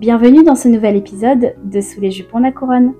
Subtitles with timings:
[0.00, 2.94] Bienvenue dans ce nouvel épisode de Sous les jupons la couronne.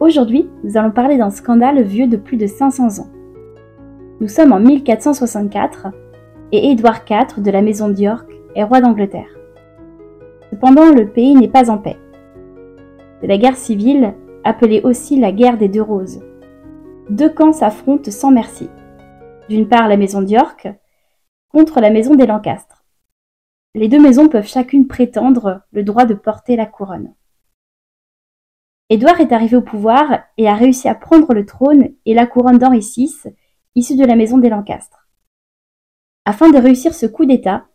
[0.00, 3.08] Aujourd'hui, nous allons parler d'un scandale vieux de plus de 500 ans.
[4.20, 5.86] Nous sommes en 1464
[6.52, 9.34] et Édouard IV de la maison d'York est roi d'Angleterre.
[10.50, 11.96] Cependant, le pays n'est pas en paix.
[13.22, 14.12] C'est la guerre civile,
[14.44, 16.20] appelée aussi la guerre des deux roses.
[17.08, 18.68] Deux camps s'affrontent sans merci.
[19.48, 20.68] D'une part la maison d'York
[21.50, 22.79] contre la maison des Lancastres
[23.74, 27.14] les deux maisons peuvent chacune prétendre le droit de porter la couronne.
[28.88, 32.58] Édouard est arrivé au pouvoir et a réussi à prendre le trône et la couronne
[32.58, 33.14] d'Henri VI,
[33.76, 35.08] issue de la maison des Lancastres.
[36.24, 37.66] Afin de réussir ce coup d'État,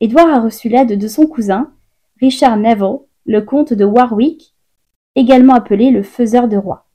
[0.00, 1.74] Édouard a reçu l'aide de son cousin,
[2.20, 4.56] Richard Neville, le comte de Warwick,
[5.14, 6.88] également appelé le faiseur de rois.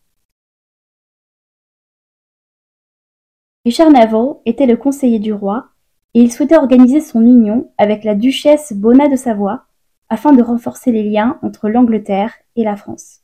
[3.64, 5.70] Richard Neville était le conseiller du roi
[6.22, 9.66] il souhaitait organiser son union avec la duchesse Bona de Savoie
[10.10, 13.22] afin de renforcer les liens entre l'Angleterre et la France.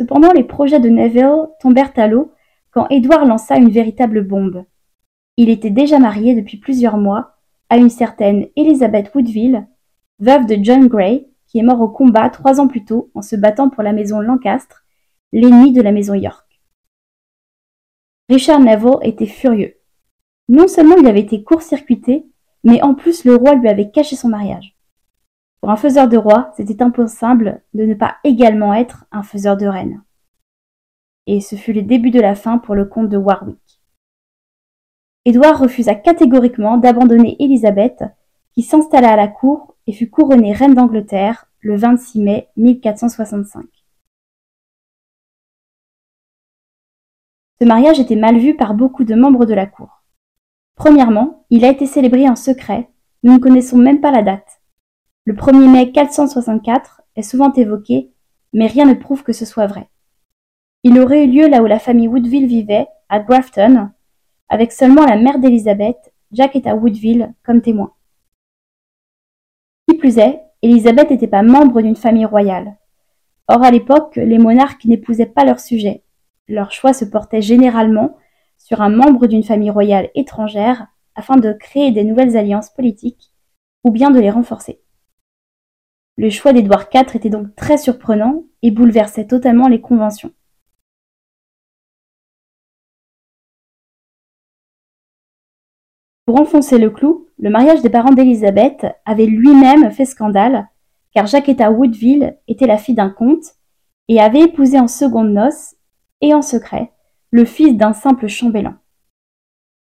[0.00, 2.32] Cependant, les projets de Neville tombèrent à l'eau
[2.70, 4.64] quand Édouard lança une véritable bombe.
[5.36, 7.36] Il était déjà marié depuis plusieurs mois
[7.68, 9.66] à une certaine Elizabeth Woodville,
[10.20, 13.36] veuve de John Grey, qui est mort au combat trois ans plus tôt en se
[13.36, 14.84] battant pour la maison Lancastre,
[15.32, 16.62] l'ennemi de la maison York.
[18.30, 19.77] Richard Neville était furieux.
[20.48, 22.26] Non seulement il avait été court-circuité,
[22.64, 24.76] mais en plus le roi lui avait caché son mariage.
[25.60, 29.66] Pour un faiseur de roi, c'était impossible de ne pas également être un faiseur de
[29.66, 30.02] reine.
[31.26, 33.80] Et ce fut le début de la fin pour le comte de Warwick.
[35.24, 38.02] Édouard refusa catégoriquement d'abandonner Élisabeth,
[38.54, 43.66] qui s'installa à la cour et fut couronnée reine d'Angleterre le 26 mai 1465.
[47.60, 49.97] Ce mariage était mal vu par beaucoup de membres de la cour.
[50.78, 52.88] Premièrement, il a été célébré en secret,
[53.24, 54.62] nous ne connaissons même pas la date.
[55.24, 58.12] Le 1er mai 464 est souvent évoqué,
[58.52, 59.88] mais rien ne prouve que ce soit vrai.
[60.84, 63.90] Il aurait eu lieu là où la famille Woodville vivait, à Grafton,
[64.48, 67.92] avec seulement la mère d'Élisabeth, Jacketta Woodville, comme témoin.
[69.88, 72.76] Qui plus est, Élisabeth n'était pas membre d'une famille royale.
[73.48, 76.04] Or, à l'époque, les monarques n'épousaient pas leurs sujets.
[76.46, 78.16] Leur choix se portait généralement
[78.68, 83.32] sur un membre d'une famille royale étrangère afin de créer des nouvelles alliances politiques
[83.82, 84.82] ou bien de les renforcer.
[86.18, 90.32] Le choix d'Édouard IV était donc très surprenant et bouleversait totalement les conventions.
[96.26, 100.68] Pour enfoncer le clou, le mariage des parents d'Élisabeth avait lui-même fait scandale,
[101.14, 103.54] car Jacquetta Woodville était la fille d'un comte
[104.08, 105.74] et avait épousé en seconde noces,
[106.20, 106.92] et en secret,
[107.30, 108.74] le fils d'un simple chambellan.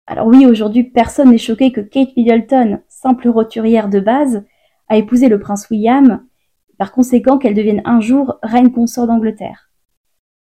[0.06, 4.44] Alors oui, aujourd'hui, personne n'est choqué que Kate Middleton, simple roturière de base,
[4.88, 6.26] a épousé le prince William,
[6.78, 9.70] par conséquent qu'elle devienne un jour reine consort d'Angleterre.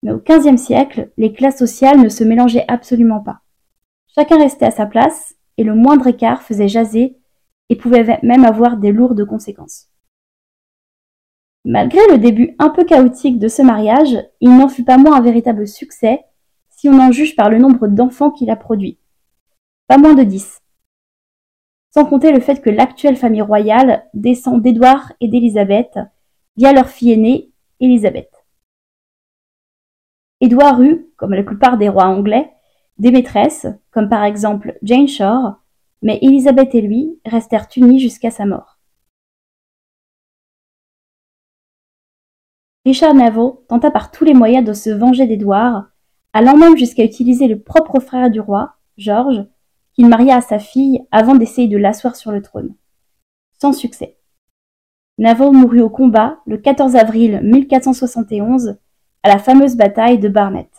[0.04, 3.42] Mais au XVe siècle, les classes sociales ne se mélangeaient absolument pas.
[4.16, 7.18] Chacun restait à sa place, et le moindre écart faisait jaser
[7.70, 9.90] et pouvait même avoir des lourdes conséquences.
[11.66, 15.22] Malgré le début un peu chaotique de ce mariage, il n'en fut pas moins un
[15.22, 16.22] véritable succès
[16.78, 19.00] si on en juge par le nombre d'enfants qu'il a produit.
[19.88, 20.62] Pas moins de dix.
[21.90, 25.98] Sans compter le fait que l'actuelle famille royale descend d'Édouard et d'Élisabeth
[26.56, 28.32] via leur fille aînée, Élisabeth.
[30.40, 32.54] Édouard eut, comme la plupart des rois anglais,
[33.00, 35.56] des maîtresses, comme par exemple Jane Shore,
[36.04, 38.78] mais Élisabeth et lui restèrent unis jusqu'à sa mort.
[42.86, 45.88] Richard Neville tenta par tous les moyens de se venger d'Édouard,
[46.38, 49.44] allant même jusqu'à utiliser le propre frère du roi, George,
[49.94, 52.76] qu'il maria à sa fille avant d'essayer de l'asseoir sur le trône.
[53.60, 54.20] Sans succès.
[55.18, 58.78] Neville mourut au combat le 14 avril 1471
[59.24, 60.70] à la fameuse bataille de Barnet.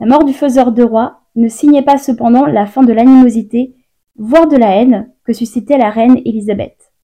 [0.00, 3.76] La mort du faiseur de roi ne signait pas cependant la fin de l'animosité,
[4.16, 6.94] voire de la haine, que suscitait la reine Élisabeth.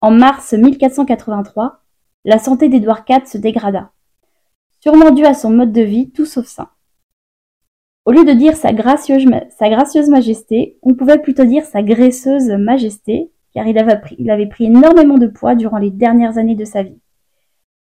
[0.00, 1.82] En mars 1483,
[2.24, 3.90] la santé d'Édouard IV se dégrada
[4.86, 6.70] sûrement dû à son mode de vie tout sauf sain.
[8.04, 13.66] Au lieu de dire sa gracieuse, majesté, on pouvait plutôt dire sa graisseuse majesté, car
[13.66, 16.84] il avait, pris, il avait pris énormément de poids durant les dernières années de sa
[16.84, 17.00] vie.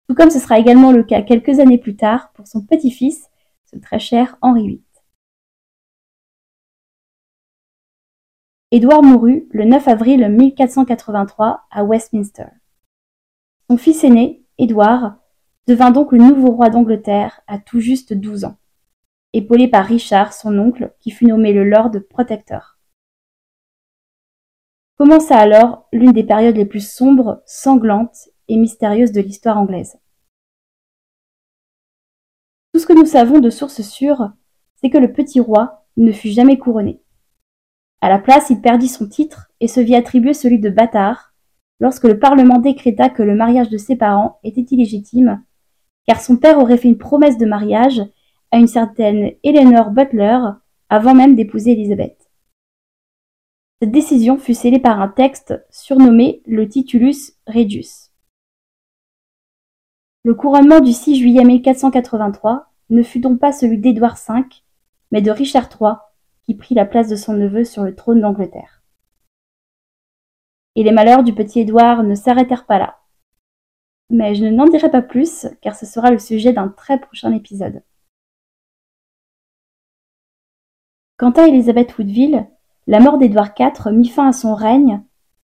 [0.07, 3.29] Tout comme ce sera également le cas quelques années plus tard pour son petit-fils,
[3.65, 4.83] ce très cher Henri VIII.
[8.71, 12.47] Édouard mourut le 9 avril 1483 à Westminster.
[13.69, 15.17] Son fils aîné, Édouard,
[15.68, 18.57] devint donc le nouveau roi d'Angleterre à tout juste douze ans,
[19.33, 22.77] épaulé par Richard, son oncle, qui fut nommé le Lord Protector.
[24.98, 29.98] Commença alors l'une des périodes les plus sombres, sanglantes et mystérieuses de l'histoire anglaise.
[32.74, 34.31] Tout ce que nous savons de sources sûres,
[34.75, 37.01] c'est que le petit roi ne fut jamais couronné.
[38.01, 41.33] À la place, il perdit son titre et se vit attribuer celui de bâtard
[41.80, 45.44] lorsque le Parlement décréta que le mariage de ses parents était illégitime,
[46.05, 48.01] car son père aurait fait une promesse de mariage
[48.51, 50.39] à une certaine Eleanor Butler
[50.89, 52.29] avant même d'épouser Elizabeth.
[53.81, 58.11] Cette décision fut scellée par un texte surnommé le Titulus Regius.
[60.23, 64.44] Le couronnement du 6 juillet 1483 ne fut donc pas celui d'Édouard V,
[65.11, 65.95] mais de Richard III,
[66.44, 68.83] qui prit la place de son neveu sur le trône d'Angleterre.
[70.75, 73.02] Et les malheurs du petit Édouard ne s'arrêtèrent pas là.
[74.13, 77.81] Mais je n'en dirai pas plus, car ce sera le sujet d'un très prochain épisode.
[81.18, 82.48] Quant à Elizabeth Woodville,
[82.86, 85.01] la mort d'Édouard IV mit fin à son règne,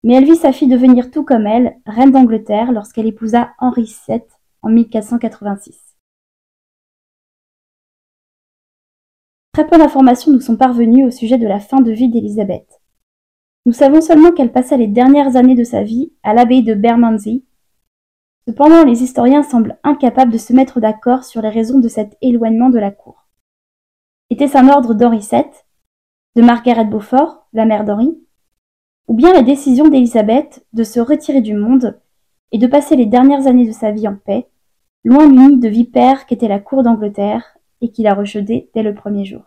[0.05, 4.23] mais elle vit sa fille devenir tout comme elle, reine d'Angleterre, lorsqu'elle épousa Henri VII
[4.63, 5.97] en 1486.
[9.53, 12.81] Très peu d'informations nous sont parvenues au sujet de la fin de vie d'Élisabeth.
[13.67, 17.43] Nous savons seulement qu'elle passa les dernières années de sa vie à l'abbaye de Bermondsey.
[18.47, 22.71] Cependant, les historiens semblent incapables de se mettre d'accord sur les raisons de cet éloignement
[22.71, 23.29] de la cour.
[24.31, 25.45] Était-ce un ordre d'Henri VII
[26.35, 28.19] de Margaret Beaufort, la mère d'Henri,
[29.07, 32.01] ou bien la décision d'Élisabeth de se retirer du monde
[32.51, 34.49] et de passer les dernières années de sa vie en paix,
[35.05, 38.95] loin du nid de vipères qu'était la cour d'Angleterre et qui la rejetait dès le
[38.95, 39.43] premier jour?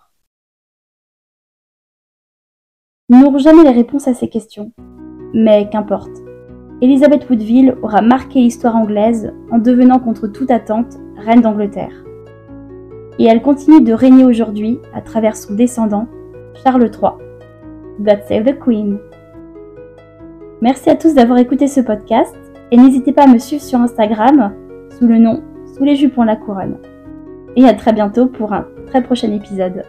[3.09, 4.71] Nous n'aurons jamais les réponses à ces questions,
[5.33, 6.25] mais qu'importe.
[6.86, 12.04] Elizabeth Woodville aura marqué l'histoire anglaise en devenant contre toute attente reine d'Angleterre.
[13.18, 16.08] Et elle continue de régner aujourd'hui à travers son descendant,
[16.64, 17.14] Charles III.
[18.02, 19.00] God save the Queen.
[20.62, 22.36] Merci à tous d'avoir écouté ce podcast
[22.70, 24.54] et n'hésitez pas à me suivre sur Instagram
[25.00, 25.42] sous le nom
[25.76, 26.78] Sous les jupons la couronne.
[27.56, 29.81] Et à très bientôt pour un très prochain épisode.